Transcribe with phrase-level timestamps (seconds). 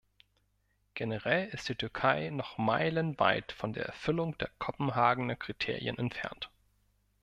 [0.95, 6.49] Generell ist die Türkei noch meilenweit von der Erfüllung der Kopenhagener Kriterien entfernt.